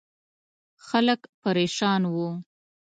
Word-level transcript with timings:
خلک 0.87 1.19
پرېشان 1.41 2.01
وو. 2.13 2.27